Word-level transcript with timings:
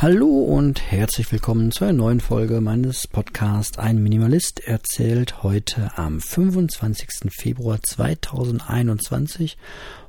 Hallo 0.00 0.28
und 0.28 0.92
herzlich 0.92 1.32
willkommen 1.32 1.72
zu 1.72 1.82
einer 1.82 1.92
neuen 1.92 2.20
Folge 2.20 2.60
meines 2.60 3.08
Podcasts 3.08 3.80
Ein 3.80 4.00
Minimalist 4.00 4.60
erzählt 4.60 5.42
heute 5.42 5.90
am 5.96 6.20
25. 6.20 7.32
Februar 7.32 7.82
2021. 7.82 9.58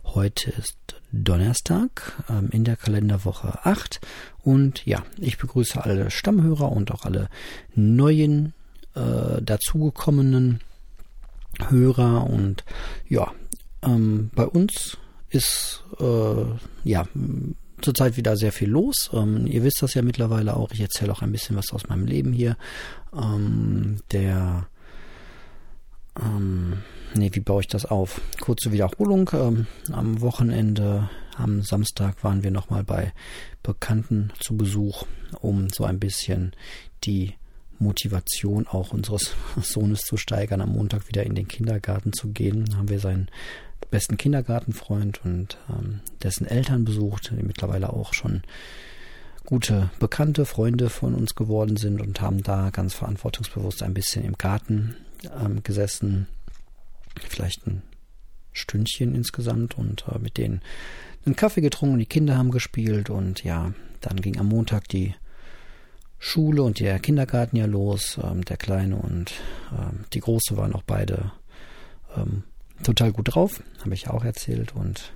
Heute 0.03 0.51
ist 0.51 0.77
Donnerstag 1.11 2.23
ähm, 2.29 2.49
in 2.51 2.65
der 2.65 2.75
Kalenderwoche 2.75 3.65
8 3.65 3.99
und 4.43 4.85
ja, 4.85 5.01
ich 5.17 5.39
begrüße 5.39 5.83
alle 5.83 6.11
Stammhörer 6.11 6.71
und 6.71 6.91
auch 6.91 7.05
alle 7.05 7.27
neuen 7.73 8.53
äh, 8.93 9.41
dazugekommenen 9.41 10.59
Hörer 11.67 12.29
und 12.29 12.63
ja, 13.07 13.31
ähm, 13.81 14.29
bei 14.35 14.45
uns 14.45 14.99
ist 15.31 15.83
äh, 15.99 16.45
ja 16.83 17.07
zurzeit 17.81 18.17
wieder 18.17 18.35
sehr 18.35 18.51
viel 18.51 18.69
los. 18.69 19.09
Ähm, 19.13 19.47
ihr 19.47 19.63
wisst 19.63 19.81
das 19.81 19.93
ja 19.93 20.01
mittlerweile 20.01 20.55
auch. 20.55 20.71
Ich 20.71 20.81
erzähle 20.81 21.11
auch 21.11 21.21
ein 21.21 21.31
bisschen 21.31 21.55
was 21.55 21.71
aus 21.71 21.87
meinem 21.87 22.05
Leben 22.05 22.33
hier. 22.33 22.57
Ähm, 23.13 23.99
der 24.11 24.67
ähm, 26.21 26.83
nee, 27.13 27.29
wie 27.33 27.39
baue 27.39 27.61
ich 27.61 27.67
das 27.67 27.85
auf? 27.85 28.21
Kurze 28.41 28.71
Wiederholung. 28.71 29.29
Ähm, 29.33 29.67
am 29.91 30.21
Wochenende, 30.21 31.09
am 31.37 31.61
Samstag 31.61 32.23
waren 32.23 32.43
wir 32.43 32.51
nochmal 32.51 32.83
bei 32.83 33.13
Bekannten 33.63 34.31
zu 34.39 34.57
Besuch, 34.57 35.05
um 35.41 35.69
so 35.69 35.85
ein 35.85 35.99
bisschen 35.99 36.53
die 37.03 37.33
Motivation 37.79 38.67
auch 38.67 38.91
unseres 38.91 39.35
Sohnes 39.61 40.01
zu 40.01 40.17
steigern, 40.17 40.61
am 40.61 40.73
Montag 40.73 41.07
wieder 41.07 41.23
in 41.23 41.35
den 41.35 41.47
Kindergarten 41.47 42.13
zu 42.13 42.29
gehen. 42.29 42.75
Haben 42.77 42.89
wir 42.89 42.99
seinen 42.99 43.29
besten 43.89 44.17
Kindergartenfreund 44.17 45.25
und 45.25 45.57
ähm, 45.69 46.01
dessen 46.21 46.45
Eltern 46.45 46.85
besucht, 46.85 47.31
die 47.35 47.43
mittlerweile 47.43 47.91
auch 47.91 48.13
schon 48.13 48.43
gute 49.45 49.89
bekannte 49.99 50.45
Freunde 50.45 50.89
von 50.89 51.15
uns 51.15 51.33
geworden 51.33 51.75
sind 51.75 52.01
und 52.01 52.21
haben 52.21 52.43
da 52.43 52.69
ganz 52.69 52.93
verantwortungsbewusst 52.93 53.81
ein 53.81 53.95
bisschen 53.95 54.23
im 54.23 54.37
Garten 54.37 54.95
ähm, 55.41 55.63
gesessen, 55.63 56.27
vielleicht 57.27 57.65
ein 57.65 57.81
Stündchen 58.51 59.15
insgesamt 59.15 59.77
und 59.77 60.05
äh, 60.07 60.19
mit 60.19 60.37
denen 60.37 60.61
einen 61.25 61.35
Kaffee 61.35 61.61
getrunken, 61.61 61.99
die 61.99 62.05
Kinder 62.05 62.37
haben 62.37 62.51
gespielt 62.51 63.09
und 63.09 63.43
ja, 63.43 63.73
dann 64.01 64.21
ging 64.21 64.39
am 64.39 64.47
Montag 64.47 64.87
die 64.87 65.15
Schule 66.19 66.63
und 66.63 66.79
der 66.79 66.99
Kindergarten 66.99 67.55
ja 67.55 67.65
los. 67.65 68.19
Ähm, 68.21 68.43
der 68.45 68.57
Kleine 68.57 68.97
und 68.97 69.33
ähm, 69.71 70.05
die 70.13 70.19
Große 70.19 70.57
waren 70.57 70.73
auch 70.73 70.83
beide 70.83 71.31
ähm, 72.15 72.43
total 72.83 73.11
gut 73.11 73.33
drauf, 73.33 73.63
habe 73.83 73.93
ich 73.93 74.09
auch 74.09 74.23
erzählt. 74.23 74.75
Und 74.75 75.13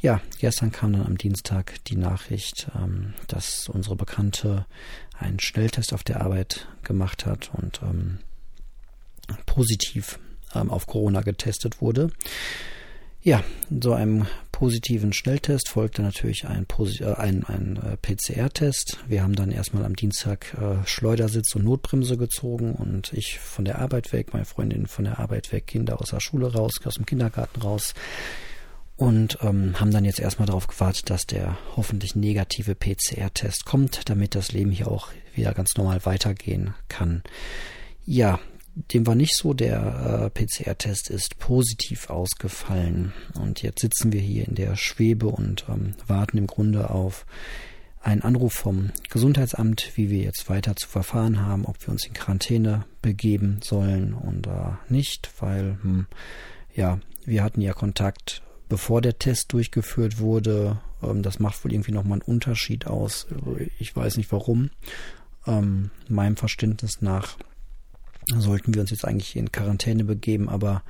ja, 0.00 0.20
gestern 0.38 0.72
kam 0.72 0.92
dann 0.92 1.06
am 1.06 1.18
Dienstag 1.18 1.74
die 1.84 1.96
Nachricht, 1.96 2.68
ähm, 2.76 3.14
dass 3.28 3.68
unsere 3.68 3.96
Bekannte 3.96 4.66
einen 5.18 5.40
Schnelltest 5.40 5.92
auf 5.92 6.04
der 6.04 6.20
Arbeit 6.20 6.68
gemacht 6.82 7.26
hat 7.26 7.50
und 7.54 7.80
ähm, 7.82 8.18
positiv 9.46 10.18
ähm, 10.54 10.70
auf 10.70 10.86
Corona 10.86 11.20
getestet 11.20 11.80
wurde. 11.80 12.10
Ja, 13.20 13.42
so 13.68 13.92
einem 13.92 14.26
positiven 14.58 15.12
Schnelltest 15.12 15.68
folgte 15.68 16.02
natürlich 16.02 16.48
ein, 16.48 16.66
äh, 16.66 17.04
ein, 17.14 17.44
ein 17.44 17.76
äh, 17.76 17.96
PCR-Test. 17.96 18.98
Wir 19.06 19.22
haben 19.22 19.36
dann 19.36 19.52
erstmal 19.52 19.84
am 19.84 19.94
Dienstag 19.94 20.52
äh, 20.54 20.84
Schleudersitz 20.84 21.54
und 21.54 21.62
Notbremse 21.62 22.16
gezogen 22.16 22.74
und 22.74 23.12
ich 23.12 23.38
von 23.38 23.64
der 23.64 23.78
Arbeit 23.78 24.12
weg, 24.12 24.32
meine 24.32 24.46
Freundin 24.46 24.88
von 24.88 25.04
der 25.04 25.20
Arbeit 25.20 25.52
weg, 25.52 25.68
Kinder 25.68 26.00
aus 26.00 26.10
der 26.10 26.18
Schule 26.18 26.52
raus, 26.52 26.72
aus 26.84 26.94
dem 26.94 27.06
Kindergarten 27.06 27.62
raus 27.62 27.94
und 28.96 29.38
ähm, 29.42 29.78
haben 29.78 29.92
dann 29.92 30.04
jetzt 30.04 30.18
erstmal 30.18 30.46
darauf 30.46 30.66
gewartet, 30.66 31.08
dass 31.08 31.24
der 31.24 31.56
hoffentlich 31.76 32.16
negative 32.16 32.74
PCR-Test 32.74 33.64
kommt, 33.64 34.08
damit 34.10 34.34
das 34.34 34.50
Leben 34.50 34.72
hier 34.72 34.90
auch 34.90 35.10
wieder 35.36 35.54
ganz 35.54 35.76
normal 35.76 36.04
weitergehen 36.04 36.74
kann. 36.88 37.22
Ja, 38.04 38.40
dem 38.92 39.06
war 39.06 39.14
nicht 39.14 39.36
so. 39.36 39.54
Der 39.54 40.30
äh, 40.36 40.44
PCR-Test 40.44 41.10
ist 41.10 41.38
positiv 41.38 42.10
ausgefallen. 42.10 43.12
Und 43.40 43.62
jetzt 43.62 43.80
sitzen 43.80 44.12
wir 44.12 44.20
hier 44.20 44.46
in 44.46 44.54
der 44.54 44.76
Schwebe 44.76 45.28
und 45.28 45.66
ähm, 45.68 45.94
warten 46.06 46.38
im 46.38 46.46
Grunde 46.46 46.90
auf 46.90 47.26
einen 48.00 48.22
Anruf 48.22 48.54
vom 48.54 48.90
Gesundheitsamt, 49.10 49.92
wie 49.96 50.10
wir 50.10 50.22
jetzt 50.22 50.48
weiter 50.48 50.76
zu 50.76 50.88
verfahren 50.88 51.40
haben, 51.44 51.64
ob 51.64 51.80
wir 51.86 51.90
uns 51.90 52.06
in 52.06 52.14
Quarantäne 52.14 52.84
begeben 53.02 53.60
sollen 53.62 54.14
oder 54.14 54.78
nicht, 54.88 55.30
weil, 55.40 55.78
hm, 55.82 56.06
ja, 56.74 57.00
wir 57.24 57.42
hatten 57.42 57.60
ja 57.60 57.72
Kontakt, 57.72 58.42
bevor 58.68 59.02
der 59.02 59.18
Test 59.18 59.52
durchgeführt 59.52 60.18
wurde. 60.18 60.80
Ähm, 61.02 61.22
das 61.22 61.38
macht 61.38 61.64
wohl 61.64 61.72
irgendwie 61.72 61.92
nochmal 61.92 62.20
einen 62.20 62.34
Unterschied 62.34 62.86
aus. 62.86 63.26
Ich 63.78 63.94
weiß 63.94 64.16
nicht 64.16 64.30
warum. 64.32 64.70
Ähm, 65.46 65.90
meinem 66.08 66.36
Verständnis 66.36 67.00
nach 67.00 67.36
sollten 68.36 68.74
wir 68.74 68.80
uns 68.80 68.90
jetzt 68.90 69.04
eigentlich 69.04 69.36
in 69.36 69.52
Quarantäne 69.52 70.04
begeben, 70.04 70.48
aber 70.48 70.82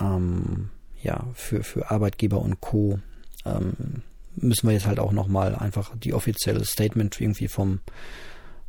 ähm, 0.00 0.70
ja, 1.02 1.26
für, 1.34 1.62
für 1.62 1.90
Arbeitgeber 1.90 2.40
und 2.40 2.60
Co. 2.60 2.98
Ähm, 3.44 4.02
müssen 4.36 4.68
wir 4.68 4.74
jetzt 4.74 4.86
halt 4.86 4.98
auch 4.98 5.12
nochmal 5.12 5.54
einfach 5.54 5.96
die 5.96 6.14
offizielle 6.14 6.64
Statement 6.64 7.20
irgendwie 7.20 7.48
vom, 7.48 7.80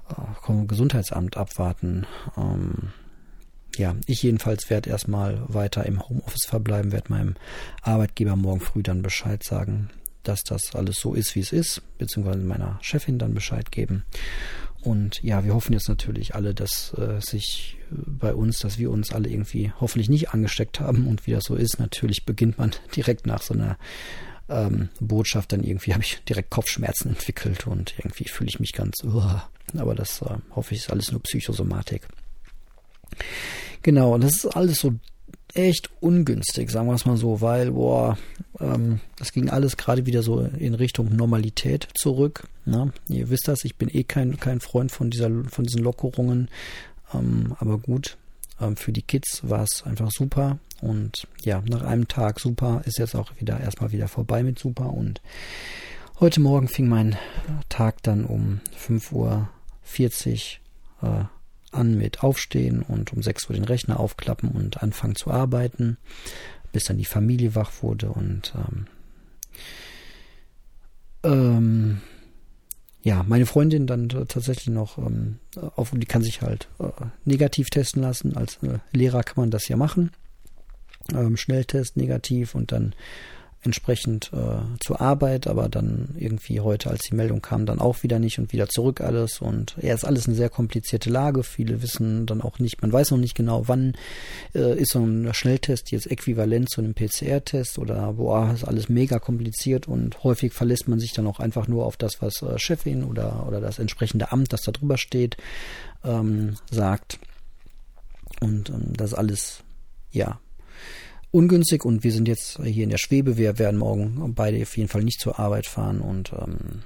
äh, 0.10 0.14
vom 0.42 0.68
Gesundheitsamt 0.68 1.38
abwarten. 1.38 2.06
Ähm, 2.38 2.92
ja, 3.78 3.96
ich 4.06 4.24
jedenfalls 4.24 4.70
werde 4.70 4.90
erstmal 4.90 5.42
weiter 5.48 5.86
im 5.86 6.08
Homeoffice 6.08 6.46
verbleiben, 6.46 6.92
werde 6.92 7.12
meinem 7.12 7.36
Arbeitgeber 7.82 8.36
morgen 8.36 8.60
früh 8.60 8.84
dann 8.84 9.02
Bescheid 9.02 9.44
sagen, 9.44 9.90
dass 10.24 10.44
das 10.44 10.76
alles 10.76 10.98
so 10.98 11.14
ist, 11.14 11.36
wie 11.36 11.40
es 11.40 11.52
ist, 11.52 11.82
beziehungsweise 11.98 12.40
meiner 12.40 12.78
Chefin 12.82 13.18
dann 13.18 13.34
Bescheid 13.34 13.72
geben. 13.72 14.04
Und 14.84 15.22
ja, 15.22 15.44
wir 15.44 15.54
hoffen 15.54 15.74
jetzt 15.74 15.90
natürlich 15.90 16.34
alle, 16.34 16.54
dass 16.54 16.94
äh, 16.98 17.20
sich 17.22 17.78
bei 17.92 18.34
uns, 18.34 18.60
dass 18.60 18.80
wir 18.80 18.90
uns 18.90 19.12
alle 19.12 19.30
irgendwie 19.30 19.72
hoffentlich 19.80 20.10
nicht 20.10 20.30
angesteckt 20.30 20.80
haben. 20.80 21.08
Und 21.08 21.28
wie 21.28 21.32
das 21.32 21.44
so 21.44 21.56
ist, 21.56 21.80
natürlich 21.80 22.26
beginnt 22.26 22.58
man 22.58 22.72
direkt 22.96 23.28
nach 23.28 23.42
so 23.42 23.54
einer 23.54 23.78
ähm, 24.50 24.90
Botschaft 25.00 25.52
dann 25.52 25.64
irgendwie, 25.64 25.94
habe 25.94 26.04
ich 26.04 26.22
direkt 26.28 26.50
Kopfschmerzen 26.50 27.10
entwickelt 27.10 27.68
und 27.68 27.94
irgendwie 27.98 28.26
fühle 28.26 28.50
ich 28.50 28.60
mich 28.60 28.74
ganz, 28.74 29.04
uh, 29.04 29.40
aber 29.78 29.96
das 29.96 30.22
äh, 30.22 30.36
hoffe 30.56 30.74
ich 30.74 30.82
ist 30.82 30.92
alles 30.92 31.12
nur 31.12 31.22
Psychosomatik. 31.24 32.08
Genau, 33.84 34.14
und 34.16 34.24
das 34.24 34.38
ist 34.38 34.46
alles 34.48 34.80
so 34.80 34.94
echt 35.56 35.90
ungünstig, 36.00 36.72
sagen 36.72 36.88
wir 36.88 36.96
es 36.96 37.06
mal 37.06 37.18
so, 37.18 37.42
weil, 37.42 37.72
boah, 37.72 38.18
ähm, 38.60 39.00
das 39.18 39.32
ging 39.32 39.50
alles 39.50 39.78
gerade 39.78 40.06
wieder 40.06 40.24
so 40.24 40.42
in 40.42 40.74
Richtung 40.74 41.16
Normalität 41.16 41.88
zurück. 41.94 42.48
Ne? 42.66 42.92
Ihr 43.08 43.30
wisst 43.30 43.48
das, 43.48 43.64
ich 43.66 43.76
bin 43.76 43.90
eh 43.90 44.04
kein, 44.04 44.40
kein 44.40 44.60
Freund 44.60 44.92
von 44.92 45.10
dieser, 45.10 45.30
von 45.46 45.66
diesen 45.66 45.84
Lockerungen. 45.84 46.50
Ähm, 47.14 47.56
aber 47.60 47.78
gut, 47.78 48.18
ähm, 48.60 48.76
für 48.76 48.92
die 48.92 49.02
Kids 49.02 49.42
war 49.44 49.64
es 49.64 49.84
einfach 49.84 50.12
super. 50.12 50.60
Und 50.82 51.28
ja, 51.44 51.62
nach 51.68 51.84
einem 51.84 52.08
Tag 52.08 52.40
super 52.40 52.82
ist 52.86 52.98
jetzt 52.98 53.16
auch 53.16 53.32
wieder 53.40 53.60
erstmal 53.60 53.92
wieder 53.92 54.08
vorbei 54.08 54.44
mit 54.44 54.60
super. 54.60 54.92
Und 54.92 55.22
heute 56.20 56.40
Morgen 56.40 56.68
fing 56.68 56.88
mein 56.88 57.18
Tag 57.70 58.02
dann 58.04 58.26
um 58.26 58.62
5.40 58.78 60.58
Uhr 61.02 61.10
äh, 61.22 61.26
an 61.72 61.98
mit 61.98 62.24
Aufstehen 62.24 62.82
und 62.82 63.14
um 63.14 63.24
6 63.24 63.50
Uhr 63.50 63.56
den 63.56 63.66
Rechner 63.66 64.00
aufklappen 64.00 64.50
und 64.50 64.82
anfangen 64.84 65.16
zu 65.16 65.32
arbeiten, 65.32 65.98
bis 66.72 66.86
dann 66.86 66.98
die 66.98 67.06
Familie 67.06 67.56
wach 67.56 67.72
wurde 67.82 68.10
und 68.10 68.54
ähm, 68.56 68.88
ähm, 71.24 72.02
ja, 73.04 73.24
meine 73.28 73.46
Freundin 73.46 73.88
dann 73.88 74.10
tatsächlich 74.10 74.68
noch 74.68 74.98
ähm, 74.98 75.40
auf, 75.76 75.92
die 75.92 76.06
kann 76.06 76.22
sich 76.22 76.42
halt 76.42 76.68
äh, 76.80 76.90
negativ 77.26 77.70
testen 77.70 78.04
lassen. 78.04 78.38
Als 78.38 78.60
äh, 78.62 78.78
Lehrer 78.92 79.24
kann 79.24 79.42
man 79.42 79.52
das 79.52 79.68
ja 79.68 79.76
machen. 79.76 80.12
Ähm, 81.12 81.36
Schnelltest 81.36 81.98
negativ 81.98 82.54
und 82.54 82.72
dann 82.72 82.94
entsprechend 83.64 84.32
äh, 84.34 84.62
zur 84.80 85.02
Arbeit, 85.02 85.46
aber 85.46 85.70
dann 85.70 86.16
irgendwie 86.18 86.60
heute, 86.60 86.90
als 86.90 87.04
die 87.04 87.16
Meldung 87.16 87.42
kam, 87.42 87.66
dann 87.66 87.80
auch 87.80 88.02
wieder 88.02 88.18
nicht 88.18 88.40
und 88.40 88.52
wieder 88.52 88.68
zurück 88.68 89.02
alles. 89.02 89.40
Und 89.40 89.76
ja, 89.82 89.94
ist 89.94 90.04
alles 90.04 90.28
eine 90.28 90.36
sehr 90.36 90.50
komplizierte 90.50 91.10
Lage. 91.10 91.44
Viele 91.44 91.82
wissen 91.82 92.26
dann 92.26 92.42
auch 92.42 92.58
nicht, 92.58 92.82
man 92.82 92.92
weiß 92.92 93.12
noch 93.12 93.20
nicht 93.20 93.36
genau, 93.36 93.68
wann 93.68 93.94
äh, 94.56 94.80
ist 94.80 94.94
so 94.94 95.00
ein 95.00 95.32
Schnelltest 95.34 95.92
jetzt 95.92 96.10
äquivalent 96.10 96.70
zu 96.70 96.82
einem 96.82 96.96
PCR-Test 96.96 97.78
oder 97.78 98.14
boah, 98.14 98.52
ist 98.52 98.64
alles 98.64 98.90
mega 98.90 99.20
kompliziert 99.20 99.88
und 99.88 100.24
häufig 100.24 100.54
verlässt 100.54 100.88
man 100.88 101.00
sich 101.00 101.14
dann 101.14 101.28
auch 101.28 101.40
einfach 101.40 101.68
nur 101.68 101.86
auf 101.86 101.98
das, 101.98 102.22
was 102.22 102.42
äh, 102.42 102.58
Chefin 102.58 103.04
oder, 103.04 103.46
oder 103.48 103.62
das 103.62 103.78
entsprechende 103.78 104.32
Amt, 104.32 104.54
das 104.54 104.62
da 104.62 104.72
drüber 104.72 104.98
steht, 104.98 105.38
ähm, 106.04 106.56
sagt. 106.72 107.20
Und 108.40 108.70
ähm, 108.70 108.94
das 108.98 109.14
alles, 109.14 109.64
ja, 110.12 110.40
ungünstig 111.32 111.86
und 111.86 112.04
wir 112.04 112.12
sind 112.12 112.28
jetzt 112.28 112.60
hier 112.64 112.84
in 112.84 112.90
der 112.90 112.98
Schwebe. 112.98 113.38
Wir 113.38 113.58
werden 113.58 113.78
morgen 113.78 114.34
beide 114.36 114.62
auf 114.62 114.78
jeden 114.78 114.90
Fall 114.90 115.04
nicht 115.04 115.20
zur 115.20 115.40
Arbeit 115.40 115.66
fahren 115.66 116.02
und 116.02 116.34
ähm, 116.34 116.84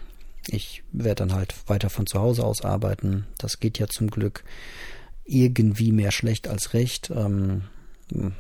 ich 0.48 0.84
werde 0.92 1.26
dann 1.26 1.34
halt 1.34 1.56
weiter 1.68 1.90
von 1.90 2.06
zu 2.06 2.20
Hause 2.20 2.44
aus 2.44 2.64
arbeiten. 2.64 3.26
Das 3.38 3.60
geht 3.60 3.80
ja 3.80 3.88
zum 3.88 4.10
Glück 4.10 4.44
irgendwie 5.26 5.92
mehr 5.92 6.12
schlecht 6.12 6.48
als 6.48 6.74
recht. 6.74 7.12
Ähm, 7.14 7.64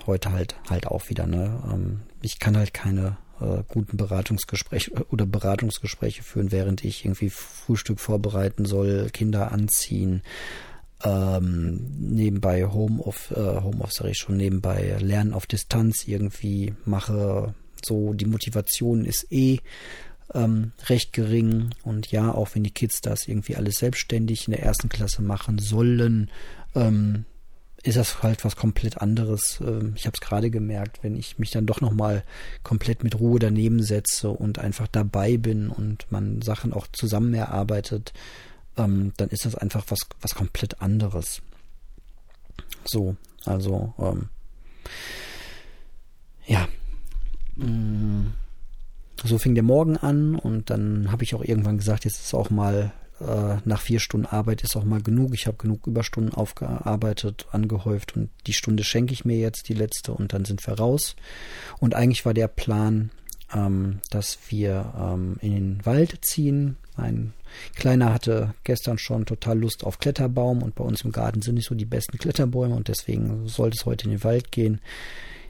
heute 0.06 0.32
halt 0.32 0.56
halt 0.70 0.88
auch 0.88 1.10
wieder. 1.10 1.26
Ne? 1.26 1.64
Ähm, 1.72 2.02
ich 2.22 2.40
kann 2.40 2.56
halt 2.56 2.74
keine 2.74 3.18
äh, 3.42 3.64
guten 3.68 3.98
Beratungsgespräche 3.98 4.92
oder 5.10 5.26
Beratungsgespräche 5.26 6.24
führen, 6.24 6.52
während 6.52 6.84
ich 6.86 7.06
irgendwie 7.06 7.30
Frühstück 7.30 8.00
vorbereiten 8.00 8.66
soll, 8.66 9.10
Kinder 9.12 9.52
anziehen, 9.52 10.22
ähm, 11.04 11.82
nebenbei 12.00 12.66
Home 12.66 13.02
of 13.02 13.32
äh, 13.32 13.62
Home 13.62 13.82
of 13.82 13.92
sag 13.92 14.10
ich 14.10 14.18
schon 14.18 14.38
nebenbei 14.38 14.98
Lernen 15.00 15.34
auf 15.34 15.46
Distanz 15.46 16.08
irgendwie 16.08 16.74
mache. 16.86 17.54
So 17.84 18.14
die 18.14 18.26
Motivation 18.26 19.06
ist 19.06 19.32
eh 19.32 19.60
ähm, 20.34 20.72
recht 20.88 21.14
gering 21.14 21.70
und 21.84 22.12
ja, 22.12 22.34
auch 22.34 22.50
wenn 22.54 22.64
die 22.64 22.72
Kids 22.72 23.02
das 23.02 23.28
irgendwie 23.28 23.56
alles 23.56 23.78
selbstständig 23.78 24.48
in 24.48 24.54
der 24.54 24.64
ersten 24.64 24.90
Klasse 24.90 25.22
machen 25.22 25.60
sollen, 25.60 26.32
ähm, 26.74 27.26
ist 27.84 27.98
das 27.98 28.24
halt 28.24 28.44
was 28.44 28.56
komplett 28.56 29.00
anderes. 29.00 29.60
Ähm, 29.62 29.94
ich 29.96 30.08
habe 30.08 30.16
es 30.16 30.22
gerade 30.22 30.50
gemerkt, 30.50 31.00
wenn 31.04 31.16
ich 31.16 31.38
mich 31.38 31.52
dann 31.52 31.68
doch 31.68 31.82
nochmal 31.82 32.24
komplett 32.64 33.04
mit 33.04 33.20
Ruhe 33.20 33.40
daneben 33.40 33.84
setze 33.84 34.30
und 34.30 34.58
einfach 34.58 34.88
dabei 34.88 35.38
bin 35.38 35.70
und 35.70 36.12
man 36.12 36.42
Sachen 36.42 36.74
auch 36.74 36.88
zusammen 36.92 37.34
erarbeitet, 37.34 38.14
ähm, 38.78 39.14
dann 39.18 39.30
ist 39.30 39.46
das 39.46 39.56
einfach 39.56 39.86
was, 39.90 40.00
was 40.22 40.36
komplett 40.36 40.82
anderes. 40.82 41.42
So, 42.86 43.16
also, 43.46 43.94
ähm, 44.00 44.30
ja. 46.46 46.68
Mm, 47.56 48.34
so 49.24 49.38
fing 49.38 49.56
der 49.56 49.64
Morgen 49.64 49.98
an 49.98 50.36
und 50.36 50.70
dann 50.70 51.12
habe 51.12 51.24
ich 51.24 51.36
auch 51.36 51.44
irgendwann 51.44 51.78
gesagt, 51.78 52.06
jetzt 52.06 52.20
ist 52.20 52.34
auch 52.34 52.50
mal 52.50 52.92
äh, 53.20 53.58
nach 53.64 53.82
vier 53.82 54.00
Stunden 54.00 54.26
Arbeit 54.26 54.64
ist 54.64 54.76
auch 54.76 54.84
mal 54.84 55.02
genug. 55.02 55.34
Ich 55.34 55.48
habe 55.48 55.58
genug 55.58 55.88
Überstunden 55.88 56.34
aufgearbeitet, 56.34 57.48
angehäuft 57.52 58.16
und 58.16 58.30
die 58.46 58.54
Stunde 58.54 58.84
schenke 58.84 59.14
ich 59.14 59.26
mir 59.26 59.38
jetzt, 59.38 59.70
die 59.70 59.74
letzte, 59.74 60.14
und 60.14 60.34
dann 60.34 60.46
sind 60.46 60.66
wir 60.68 60.74
raus. 60.74 61.16
Und 61.80 61.96
eigentlich 61.96 62.26
war 62.26 62.34
der 62.34 62.50
Plan, 62.50 63.12
ähm, 63.56 64.00
dass 64.10 64.38
wir 64.50 64.94
ähm, 65.00 65.38
in 65.42 65.54
den 65.54 65.86
Wald 65.86 66.26
ziehen. 66.26 66.78
Ein 66.98 67.34
Kleiner 67.76 68.14
hatte 68.14 68.54
gestern 68.64 68.98
schon 68.98 69.26
total 69.26 69.60
Lust 69.60 69.84
auf 69.84 70.00
Kletterbaum 70.00 70.62
und 70.62 70.76
bei 70.76 70.84
uns 70.84 71.02
im 71.02 71.12
Garten 71.12 71.42
sind 71.42 71.56
nicht 71.56 71.68
so 71.68 71.76
die 71.76 71.86
besten 71.86 72.18
Kletterbäume 72.18 72.76
und 72.76 72.88
deswegen 72.88 73.48
sollte 73.48 73.78
es 73.80 73.86
heute 73.86 74.06
in 74.06 74.12
den 74.12 74.24
Wald 74.24 74.52
gehen. 74.52 74.82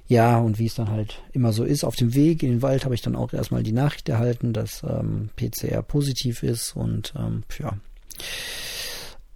Ja, 0.07 0.37
und 0.37 0.59
wie 0.59 0.67
es 0.67 0.75
dann 0.75 0.91
halt 0.91 1.23
immer 1.33 1.51
so 1.51 1.63
ist, 1.63 1.83
auf 1.83 1.95
dem 1.95 2.13
Weg 2.13 2.43
in 2.43 2.49
den 2.49 2.61
Wald 2.61 2.85
habe 2.85 2.93
ich 2.93 3.01
dann 3.01 3.15
auch 3.15 3.33
erstmal 3.33 3.63
die 3.63 3.71
Nachricht 3.71 4.07
erhalten, 4.07 4.53
dass 4.53 4.83
ähm, 4.83 5.29
PCR 5.35 5.81
positiv 5.81 6.43
ist 6.43 6.75
und 6.75 7.13
ähm, 7.17 7.43
ja. 7.57 7.73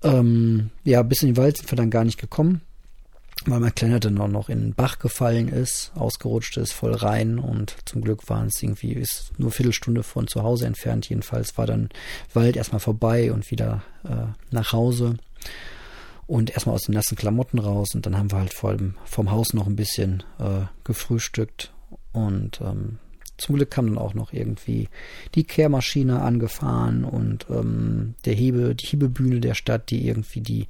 Ähm, 0.04 0.70
ja, 0.84 1.02
bis 1.02 1.24
in 1.24 1.30
den 1.30 1.38
Wald 1.38 1.58
sind 1.58 1.72
wir 1.72 1.76
dann 1.76 1.90
gar 1.90 2.06
nicht 2.06 2.20
gekommen, 2.20 2.62
weil 3.50 3.60
mein 3.60 3.76
Kleiner 3.76 4.00
dann 4.00 4.18
auch 4.20 4.28
noch 4.28 4.50
in 4.50 4.62
den 4.62 4.74
Bach 4.74 5.00
gefallen 5.00 5.48
ist, 5.48 5.92
ausgerutscht 5.96 6.58
ist, 6.58 6.74
voll 6.74 6.94
rein 6.94 7.40
und 7.40 7.76
zum 7.86 8.02
Glück 8.02 8.30
waren 8.30 8.48
es 8.48 8.62
irgendwie, 8.62 8.94
ist 8.94 9.32
nur 9.38 9.52
Viertelstunde 9.52 10.04
von 10.04 10.28
zu 10.28 10.44
Hause 10.44 10.66
entfernt. 10.66 11.10
Jedenfalls 11.10 11.58
war 11.58 11.66
dann 11.66 11.90
Wald 12.34 12.56
erstmal 12.56 12.80
vorbei 12.80 13.32
und 13.32 13.50
wieder 13.52 13.84
äh, 14.04 14.28
nach 14.52 14.74
Hause 14.74 15.16
und 16.28 16.52
erstmal 16.52 16.76
aus 16.76 16.84
den 16.84 16.94
nassen 16.94 17.18
Klamotten 17.18 17.60
raus 17.60 17.96
und 17.96 18.06
dann 18.06 18.18
haben 18.18 18.32
wir 18.32 18.40
halt 18.40 18.54
vor 18.54 18.70
allem 18.72 18.96
vom 19.04 19.32
Haus 19.32 19.54
noch 19.54 19.68
ein 19.68 19.76
bisschen 19.76 20.24
äh, 20.40 20.66
gefrühstückt 20.84 21.74
und 22.12 22.62
ähm, 22.62 23.00
zum 23.40 23.56
Glück 23.56 23.72
kam 23.72 23.88
dann 23.88 23.98
auch 23.98 24.14
noch 24.14 24.34
irgendwie 24.34 24.90
die 25.34 25.46
Kehrmaschine 25.46 26.22
angefahren 26.22 27.04
und 27.04 27.48
ähm, 27.50 28.16
der 28.26 28.34
Hebe, 28.34 28.76
die 28.76 28.86
Hebebühne 28.86 29.40
der 29.40 29.54
Stadt, 29.54 29.90
die 29.90 30.06
irgendwie 30.06 30.42
die 30.42 30.68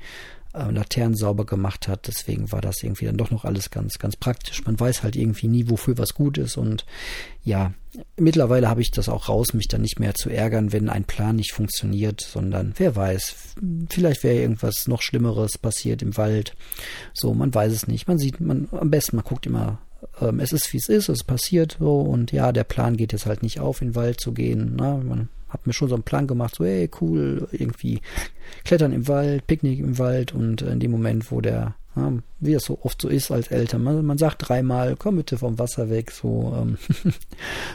äh, 0.54 0.72
Laternen 0.72 1.16
sauber 1.16 1.46
gemacht 1.46 1.88
hat. 1.88 2.08
Deswegen 2.08 2.52
war 2.52 2.62
das 2.62 2.82
irgendwie 2.84 3.06
dann 3.06 3.18
doch 3.18 3.32
noch 3.32 3.46
alles 3.46 3.70
ganz, 3.70 4.00
ganz 4.00 4.16
praktisch. 4.16 4.66
Man 4.66 4.80
weiß 4.80 5.04
halt 5.04 5.16
irgendwie 5.16 5.48
nie, 5.48 5.70
wofür 5.70 5.98
was 5.98 6.14
gut 6.14 6.38
ist. 6.38 6.58
Und 6.58 6.86
ja, 7.44 7.74
mittlerweile 8.18 8.70
habe 8.70 8.82
ich 8.82 8.92
das 8.92 9.10
auch 9.10 9.30
raus, 9.30 9.54
mich 9.54 9.68
dann 9.68 9.82
nicht 9.82 10.00
mehr 10.00 10.16
zu 10.16 10.30
ärgern, 10.30 10.72
wenn 10.72 10.90
ein 10.90 11.06
Plan 11.06 11.36
nicht 11.36 11.54
funktioniert, 11.54 12.22
sondern 12.22 12.74
wer 12.78 12.96
weiß, 12.96 13.36
vielleicht 13.90 14.24
wäre 14.24 14.40
irgendwas 14.40 14.88
noch 14.88 15.02
Schlimmeres 15.02 15.58
passiert 15.58 16.02
im 16.02 16.18
Wald. 16.18 16.56
So, 17.14 17.34
man 17.34 17.54
weiß 17.54 17.72
es 17.72 17.88
nicht. 17.88 18.08
Man 18.08 18.18
sieht, 18.18 18.40
man 18.40 18.68
am 18.72 18.90
besten, 18.90 19.18
man 19.18 19.26
guckt 19.26 19.46
immer 19.46 19.80
ähm, 20.22 20.40
es 20.40 20.54
ist 20.54 20.72
wie 20.74 20.78
es 20.78 20.90
ist, 20.90 21.10
es 21.10 21.24
passiert 21.24 21.78
so 21.80 22.02
und 22.02 22.32
ja, 22.32 22.52
der 22.52 22.64
Plan 22.64 22.98
geht 22.98 23.12
jetzt 23.12 23.26
halt 23.26 23.44
nicht 23.44 23.60
auf, 23.60 23.82
in 23.82 23.90
den 23.90 23.96
Wald 23.96 24.20
zu 24.20 24.32
gehen. 24.32 24.74
Na, 24.76 24.98
ne? 24.98 25.04
man 25.04 25.30
hab 25.50 25.66
mir 25.66 25.74
schon 25.74 25.90
so 25.90 25.96
einen 25.96 26.04
Plan 26.04 26.28
gemacht, 26.28 26.56
so, 26.56 26.66
hey, 26.66 26.90
cool, 27.02 27.48
irgendwie 27.52 28.02
klettern 28.64 28.94
im 28.94 29.08
Wald, 29.08 29.48
Picknick 29.48 29.80
im 29.80 29.98
Wald 29.98 30.34
und 30.34 30.62
in 30.62 30.80
dem 30.80 30.92
Moment, 30.92 31.32
wo 31.32 31.42
der, 31.42 31.76
ja, 31.96 32.14
wie 32.40 32.54
es 32.54 32.66
so 32.66 32.80
oft 32.84 33.02
so 33.02 33.10
ist 33.10 33.32
als 33.32 33.48
Eltern, 33.48 33.84
man, 33.84 34.06
man 34.06 34.18
sagt 34.18 34.48
dreimal, 34.48 34.96
komm 34.96 35.18
bitte 35.18 35.38
vom 35.38 35.60
Wasser 35.60 35.90
weg, 35.90 36.12
so, 36.12 36.56
ähm, 36.60 36.78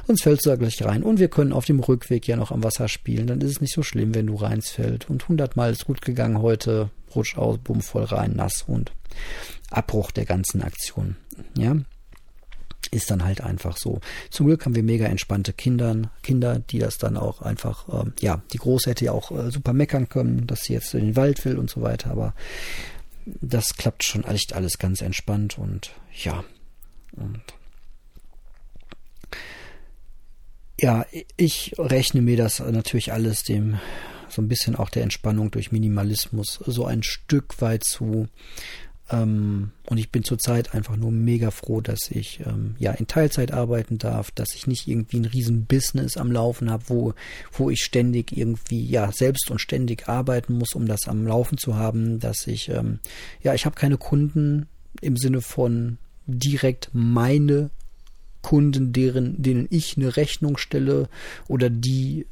sonst 0.07 0.23
fällst 0.23 0.47
du 0.47 0.51
da 0.51 0.57
gleich 0.57 0.83
rein. 0.85 1.03
Und 1.03 1.19
wir 1.19 1.29
können 1.29 1.53
auf 1.53 1.65
dem 1.65 1.81
Rückweg 1.81 2.27
ja 2.27 2.37
noch 2.37 2.53
am 2.53 2.63
Wasser 2.63 2.89
spielen, 2.89 3.27
dann 3.27 3.41
ist 3.41 3.51
es 3.51 3.61
nicht 3.61 3.75
so 3.75 3.83
schlimm, 3.83 4.15
wenn 4.15 4.27
du 4.27 4.37
reinsfällt. 4.37 5.11
Und 5.11 5.29
hundertmal 5.29 5.73
ist 5.73 5.87
gut 5.87 6.03
gegangen 6.03 6.41
heute, 6.41 6.91
rutsch 7.15 7.37
aus, 7.37 7.59
bumm, 7.59 7.81
voll 7.83 8.05
rein, 8.05 8.35
nass 8.37 8.65
und 8.67 8.93
Abbruch 9.71 10.11
der 10.11 10.25
ganzen 10.25 10.63
Aktion, 10.63 11.17
ja 11.57 11.77
ist 12.93 13.11
dann 13.11 13.25
halt 13.25 13.41
einfach 13.41 13.77
so. 13.77 14.01
Zum 14.31 14.47
Glück 14.47 14.65
haben 14.65 14.75
wir 14.75 14.83
mega 14.83 15.07
entspannte 15.07 15.53
Kinder, 15.53 16.11
Kinder, 16.23 16.59
die 16.59 16.79
das 16.79 16.99
dann 16.99 17.17
auch 17.17 17.43
einfach, 17.43 17.89
ähm, 17.89 18.13
ja, 18.21 18.43
die 18.53 18.59
Große 18.59 18.91
hätte 18.91 19.07
ja 19.07 19.13
auch 19.13 19.31
äh, 19.31 19.51
super 19.51 19.73
meckern 19.73 20.09
können, 20.09 20.47
dass 20.47 20.63
sie 20.63 20.73
jetzt 20.73 20.95
in 20.95 21.07
den 21.07 21.17
Wald 21.17 21.45
will 21.45 21.59
und 21.59 21.71
so 21.71 21.83
weiter, 21.83 22.11
aber 22.11 22.35
das 23.27 23.77
klappt 23.77 24.05
schon 24.05 24.25
echt 24.25 24.53
alles 24.53 24.79
ganz 24.79 25.01
entspannt 25.01 25.59
und 25.59 25.93
ja. 26.13 26.45
Und 27.13 27.43
ja, 30.81 31.07
ich 31.37 31.75
rechne 31.79 32.21
mir 32.21 32.37
das 32.37 32.61
natürlich 32.61 33.13
alles 33.13 33.43
dem 33.43 33.79
so 34.29 34.43
ein 34.43 34.49
bisschen 34.49 34.75
auch 34.75 34.91
der 34.91 35.05
Entspannung 35.05 35.51
durch 35.51 35.71
Minimalismus 35.71 36.61
so 36.67 36.85
ein 36.85 37.03
Stück 37.03 37.61
weit 37.61 37.85
zu. 37.85 38.29
Ähm, 39.11 39.73
und 39.87 39.99
ich 39.99 40.11
bin 40.11 40.25
zurzeit 40.25 40.75
einfach 40.75 40.97
nur 40.97 41.11
mega 41.11 41.51
froh, 41.51 41.81
dass 41.81 42.11
ich 42.11 42.41
ähm, 42.47 42.75
ja 42.79 42.93
in 42.93 43.07
Teilzeit 43.07 43.53
arbeiten 43.53 43.99
darf, 43.99 44.31
dass 44.31 44.55
ich 44.55 44.67
nicht 44.67 44.89
irgendwie 44.89 45.19
ein 45.19 45.27
riesen 45.27 45.67
Business 45.67 46.17
am 46.17 46.33
Laufen 46.33 46.71
habe, 46.71 46.85
wo, 46.89 47.15
wo 47.53 47.69
ich 47.69 47.81
ständig 47.81 48.37
irgendwie 48.37 48.85
ja 48.87 49.13
selbst 49.13 49.51
und 49.51 49.61
ständig 49.61 50.09
arbeiten 50.09 50.55
muss, 50.55 50.75
um 50.75 50.87
das 50.87 51.07
am 51.07 51.27
Laufen 51.27 51.59
zu 51.59 51.77
haben, 51.77 52.19
dass 52.19 52.47
ich 52.47 52.71
ähm, 52.71 52.99
ja 53.43 53.53
ich 53.53 53.67
habe 53.67 53.77
keine 53.77 53.99
Kunden 53.99 54.69
im 55.03 55.17
Sinne 55.17 55.43
von 55.43 55.99
direkt 56.27 56.89
meine 56.95 57.71
Kunden, 58.41 58.93
deren, 58.93 59.43
denen 59.43 59.67
ich 59.71 59.97
eine 59.97 60.17
Rechnung 60.17 60.57
stelle 60.57 61.09
oder 61.47 61.69
die 61.69 62.27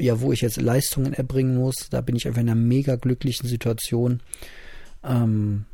ja, 0.00 0.20
wo 0.20 0.32
ich 0.32 0.42
jetzt 0.42 0.60
Leistungen 0.60 1.12
erbringen 1.12 1.56
muss, 1.56 1.88
da 1.90 2.00
bin 2.00 2.14
ich 2.14 2.26
einfach 2.26 2.40
in 2.40 2.48
einer 2.48 2.60
mega 2.60 2.94
glücklichen 2.96 3.48
Situation. 3.48 4.20
Ähm, 5.02 5.64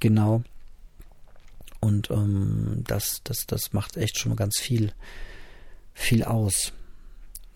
Genau. 0.00 0.42
Und 1.80 2.10
ähm, 2.10 2.84
das, 2.86 3.22
das, 3.24 3.46
das 3.46 3.72
macht 3.72 3.96
echt 3.96 4.18
schon 4.18 4.36
ganz 4.36 4.58
viel, 4.58 4.92
viel 5.94 6.24
aus. 6.24 6.72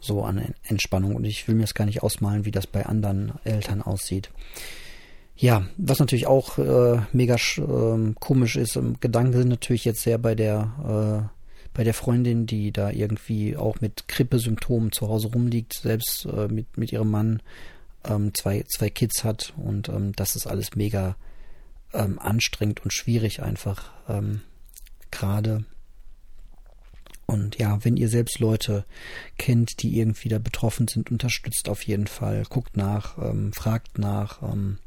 So 0.00 0.24
an 0.24 0.54
Entspannung. 0.64 1.14
Und 1.14 1.24
ich 1.24 1.46
will 1.46 1.54
mir 1.54 1.62
das 1.62 1.74
gar 1.74 1.84
nicht 1.84 2.02
ausmalen, 2.02 2.44
wie 2.44 2.50
das 2.50 2.66
bei 2.66 2.86
anderen 2.86 3.32
Eltern 3.44 3.82
aussieht. 3.82 4.30
Ja, 5.36 5.66
was 5.76 5.98
natürlich 5.98 6.26
auch 6.26 6.58
äh, 6.58 7.00
mega 7.12 7.36
äh, 7.36 8.14
komisch 8.18 8.56
ist, 8.56 8.76
ähm, 8.76 8.96
Gedanken 9.00 9.32
sind 9.32 9.48
natürlich 9.48 9.84
jetzt 9.84 10.02
sehr 10.02 10.18
bei 10.18 10.34
der 10.34 11.28
äh, 11.30 11.42
bei 11.74 11.84
der 11.84 11.94
Freundin, 11.94 12.46
die 12.46 12.70
da 12.70 12.90
irgendwie 12.90 13.56
auch 13.56 13.80
mit 13.80 14.06
Grippesymptomen 14.08 14.92
zu 14.92 15.08
Hause 15.08 15.28
rumliegt, 15.28 15.74
selbst 15.74 16.26
äh, 16.26 16.48
mit, 16.48 16.76
mit 16.76 16.92
ihrem 16.92 17.10
Mann 17.10 17.42
ähm, 18.04 18.34
zwei, 18.34 18.64
zwei 18.68 18.90
Kids 18.90 19.24
hat 19.24 19.54
und 19.56 19.88
ähm, 19.88 20.12
das 20.14 20.36
ist 20.36 20.46
alles 20.46 20.76
mega 20.76 21.16
ähm, 21.92 22.18
anstrengend 22.18 22.82
und 22.84 22.92
schwierig 22.92 23.42
einfach 23.42 23.90
ähm, 24.08 24.40
gerade. 25.10 25.64
Und 27.26 27.58
ja, 27.58 27.82
wenn 27.84 27.96
ihr 27.96 28.08
selbst 28.08 28.40
Leute 28.40 28.84
kennt, 29.38 29.82
die 29.82 29.98
irgendwie 29.98 30.28
da 30.28 30.38
betroffen 30.38 30.88
sind, 30.88 31.10
unterstützt 31.10 31.68
auf 31.68 31.82
jeden 31.86 32.06
Fall, 32.06 32.44
guckt 32.48 32.76
nach, 32.76 33.16
ähm, 33.18 33.52
fragt 33.52 33.98
nach. 33.98 34.42
Ähm, 34.42 34.78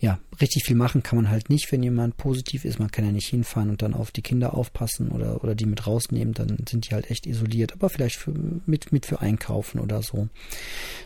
ja, 0.00 0.18
richtig 0.38 0.64
viel 0.64 0.76
machen 0.76 1.02
kann 1.02 1.16
man 1.16 1.30
halt 1.30 1.48
nicht, 1.48 1.72
wenn 1.72 1.82
jemand 1.82 2.18
positiv 2.18 2.66
ist. 2.66 2.78
Man 2.78 2.90
kann 2.90 3.06
ja 3.06 3.12
nicht 3.12 3.28
hinfahren 3.28 3.70
und 3.70 3.80
dann 3.80 3.94
auf 3.94 4.10
die 4.10 4.20
Kinder 4.20 4.52
aufpassen 4.52 5.08
oder, 5.08 5.42
oder 5.42 5.54
die 5.54 5.64
mit 5.64 5.86
rausnehmen, 5.86 6.34
dann 6.34 6.58
sind 6.68 6.90
die 6.90 6.94
halt 6.94 7.10
echt 7.10 7.26
isoliert. 7.26 7.72
Aber 7.72 7.88
vielleicht 7.88 8.16
für, 8.16 8.32
mit, 8.66 8.92
mit 8.92 9.06
für 9.06 9.22
Einkaufen 9.22 9.80
oder 9.80 10.02
so. 10.02 10.28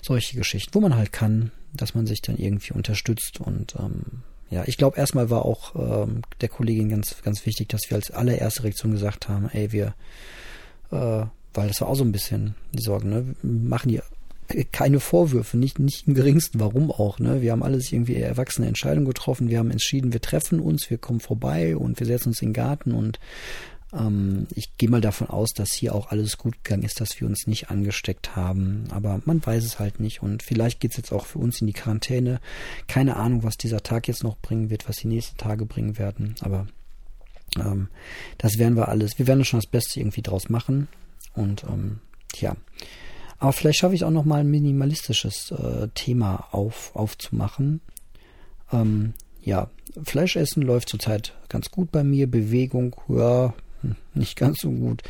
Solche 0.02 0.36
Geschichten, 0.36 0.74
wo 0.74 0.80
man 0.80 0.96
halt 0.96 1.12
kann, 1.12 1.52
dass 1.72 1.94
man 1.94 2.06
sich 2.06 2.22
dann 2.22 2.38
irgendwie 2.38 2.72
unterstützt 2.72 3.38
und 3.40 3.76
ähm, 3.78 4.24
ja, 4.50 4.64
ich 4.66 4.78
glaube, 4.78 4.96
erstmal 4.96 5.30
war 5.30 5.44
auch 5.44 5.74
ähm, 5.74 6.22
der 6.40 6.48
Kollegin 6.48 6.88
ganz, 6.88 7.22
ganz 7.22 7.44
wichtig, 7.44 7.68
dass 7.68 7.90
wir 7.90 7.96
als 7.96 8.10
allererste 8.10 8.64
Reaktion 8.64 8.92
gesagt 8.92 9.28
haben, 9.28 9.50
ey, 9.52 9.72
wir, 9.72 9.94
äh, 10.90 11.26
weil 11.54 11.68
das 11.68 11.80
war 11.80 11.88
auch 11.88 11.96
so 11.96 12.04
ein 12.04 12.12
bisschen 12.12 12.54
die 12.72 12.82
Sorgen, 12.82 13.10
ne? 13.10 13.34
Wir 13.42 13.68
machen 13.68 13.90
hier 13.90 14.02
keine 14.72 14.98
Vorwürfe, 14.98 15.58
nicht, 15.58 15.78
nicht 15.78 16.08
im 16.08 16.14
geringsten, 16.14 16.60
warum 16.60 16.90
auch, 16.90 17.18
ne? 17.18 17.42
Wir 17.42 17.52
haben 17.52 17.62
alles 17.62 17.92
irgendwie 17.92 18.16
erwachsene 18.16 18.66
Entscheidungen 18.66 19.06
getroffen, 19.06 19.50
wir 19.50 19.58
haben 19.58 19.70
entschieden, 19.70 20.14
wir 20.14 20.22
treffen 20.22 20.60
uns, 20.60 20.88
wir 20.88 20.96
kommen 20.96 21.20
vorbei 21.20 21.76
und 21.76 22.00
wir 22.00 22.06
setzen 22.06 22.30
uns 22.30 22.40
in 22.40 22.48
den 22.48 22.54
Garten 22.54 22.92
und 22.92 23.18
Ähm, 23.92 24.46
ich 24.54 24.76
gehe 24.76 24.88
mal 24.88 25.00
davon 25.00 25.28
aus, 25.28 25.50
dass 25.54 25.72
hier 25.72 25.94
auch 25.94 26.10
alles 26.10 26.36
gut 26.36 26.62
gegangen 26.62 26.82
ist, 26.82 27.00
dass 27.00 27.20
wir 27.20 27.26
uns 27.26 27.46
nicht 27.46 27.70
angesteckt 27.70 28.36
haben. 28.36 28.84
Aber 28.90 29.20
man 29.24 29.44
weiß 29.44 29.64
es 29.64 29.78
halt 29.78 30.00
nicht. 30.00 30.22
Und 30.22 30.42
vielleicht 30.42 30.80
geht 30.80 30.92
es 30.92 30.96
jetzt 30.96 31.12
auch 31.12 31.26
für 31.26 31.38
uns 31.38 31.60
in 31.60 31.66
die 31.66 31.72
Quarantäne. 31.72 32.40
Keine 32.86 33.16
Ahnung, 33.16 33.42
was 33.44 33.56
dieser 33.56 33.82
Tag 33.82 34.08
jetzt 34.08 34.24
noch 34.24 34.36
bringen 34.38 34.70
wird, 34.70 34.88
was 34.88 34.96
die 34.96 35.08
nächsten 35.08 35.36
Tage 35.36 35.66
bringen 35.66 35.98
werden. 35.98 36.34
Aber 36.40 36.66
ähm, 37.56 37.88
das 38.36 38.58
werden 38.58 38.76
wir 38.76 38.88
alles. 38.88 39.18
Wir 39.18 39.26
werden 39.26 39.44
schon 39.44 39.60
das 39.60 39.70
Beste 39.70 40.00
irgendwie 40.00 40.22
draus 40.22 40.48
machen. 40.48 40.88
Und 41.34 41.64
ähm, 41.64 42.00
ja. 42.36 42.56
Aber 43.38 43.52
vielleicht 43.52 43.78
schaffe 43.78 43.94
ich 43.94 44.04
auch 44.04 44.10
noch 44.10 44.24
mal 44.24 44.40
ein 44.40 44.50
minimalistisches 44.50 45.52
äh, 45.52 45.88
Thema 45.94 46.48
auf, 46.50 46.90
aufzumachen. 46.94 47.80
Ähm, 48.72 49.14
ja, 49.42 49.70
Fleischessen 50.02 50.62
läuft 50.62 50.88
zurzeit 50.88 51.34
ganz 51.48 51.70
gut 51.70 51.92
bei 51.92 52.02
mir. 52.04 52.28
Bewegung, 52.28 52.96
ja, 53.08 53.54
nicht 54.14 54.36
ganz 54.36 54.60
so 54.60 54.70
gut. 54.70 55.02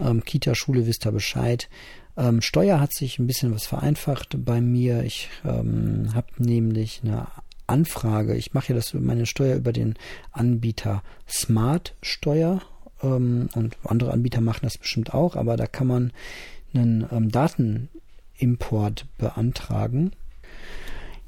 Ähm, 0.00 0.24
Kita, 0.24 0.54
Schule, 0.54 0.86
wisst 0.86 1.06
ihr 1.06 1.12
Bescheid. 1.12 1.68
Ähm, 2.16 2.42
Steuer 2.42 2.80
hat 2.80 2.92
sich 2.92 3.18
ein 3.18 3.26
bisschen 3.26 3.54
was 3.54 3.66
vereinfacht 3.66 4.44
bei 4.44 4.60
mir. 4.60 5.04
Ich 5.04 5.28
ähm, 5.44 6.10
habe 6.14 6.28
nämlich 6.38 7.02
eine 7.04 7.28
Anfrage. 7.66 8.34
Ich 8.34 8.54
mache 8.54 8.70
ja 8.70 8.74
das 8.74 8.94
meine 8.94 9.26
Steuer 9.26 9.56
über 9.56 9.72
den 9.72 9.94
Anbieter 10.32 11.02
Smart 11.28 11.94
Steuer 12.02 12.62
ähm, 13.02 13.48
und 13.54 13.76
andere 13.84 14.12
Anbieter 14.12 14.40
machen 14.40 14.60
das 14.62 14.78
bestimmt 14.78 15.14
auch, 15.14 15.36
aber 15.36 15.56
da 15.56 15.66
kann 15.66 15.86
man 15.86 16.12
einen 16.74 17.06
ähm, 17.12 17.30
Datenimport 17.30 19.06
beantragen 19.18 20.12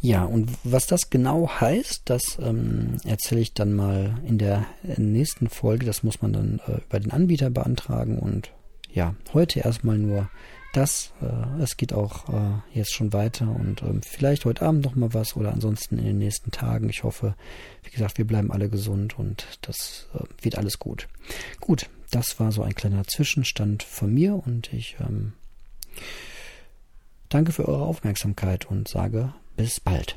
ja, 0.03 0.25
und 0.25 0.51
was 0.65 0.87
das 0.87 1.11
genau 1.11 1.51
heißt, 1.61 2.03
das 2.07 2.39
ähm, 2.41 2.97
erzähle 3.05 3.43
ich 3.43 3.53
dann 3.53 3.75
mal 3.75 4.19
in 4.25 4.39
der 4.39 4.67
nächsten 4.97 5.49
Folge. 5.49 5.85
Das 5.85 6.03
muss 6.03 6.23
man 6.23 6.33
dann 6.33 6.61
äh, 6.67 6.81
über 6.81 7.01
den 7.01 7.11
Anbieter 7.11 7.51
beantragen. 7.51 8.19
Und 8.19 8.51
ja, 8.93 9.15
heute 9.35 9.61
erstmal 9.61 9.99
nur 9.99 10.31
das. 10.73 11.13
Äh, 11.21 11.63
es 11.63 11.77
geht 11.77 11.93
auch 11.93 12.31
äh, 12.31 12.79
jetzt 12.79 12.95
schon 12.95 13.13
weiter 13.13 13.55
und 13.55 13.83
ähm, 13.83 14.01
vielleicht 14.03 14.47
heute 14.47 14.65
Abend 14.65 14.85
noch 14.85 14.95
mal 14.95 15.13
was 15.13 15.37
oder 15.37 15.53
ansonsten 15.53 15.99
in 15.99 16.07
den 16.07 16.19
nächsten 16.19 16.51
Tagen. 16.51 16.89
Ich 16.89 17.03
hoffe, 17.05 17.35
wie 17.83 17.91
gesagt, 17.91 18.17
wir 18.17 18.27
bleiben 18.27 18.51
alle 18.51 18.71
gesund 18.71 19.19
und 19.19 19.47
das 19.61 20.09
äh, 20.15 20.25
wird 20.43 20.57
alles 20.57 20.79
gut. 20.79 21.09
Gut, 21.61 21.91
das 22.11 22.41
war 22.41 22.53
so 22.53 22.63
ein 22.63 22.75
kleiner 22.75 23.05
Zwischenstand 23.07 23.83
von 23.83 24.15
mir 24.15 24.35
und 24.47 24.73
ich 24.73 24.97
ähm, 25.01 25.35
danke 27.29 27.53
für 27.53 27.69
eure 27.69 27.85
Aufmerksamkeit 27.85 28.65
und 28.65 28.89
sage 28.89 29.35
bis 29.61 29.79
bald. 29.79 30.17